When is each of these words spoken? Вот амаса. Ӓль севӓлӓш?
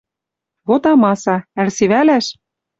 Вот 0.67 0.83
амаса. 0.93 1.35
Ӓль 1.61 1.71
севӓлӓш? 1.77 2.25